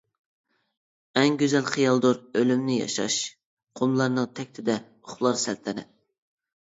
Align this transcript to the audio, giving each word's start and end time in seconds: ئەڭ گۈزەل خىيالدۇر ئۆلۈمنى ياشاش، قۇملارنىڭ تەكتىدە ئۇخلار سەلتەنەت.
ئەڭ 1.21 1.35
گۈزەل 1.41 1.67
خىيالدۇر 1.75 2.17
ئۆلۈمنى 2.41 2.79
ياشاش، 2.79 3.17
قۇملارنىڭ 3.81 4.31
تەكتىدە 4.41 4.79
ئۇخلار 4.87 5.39
سەلتەنەت. 5.47 5.93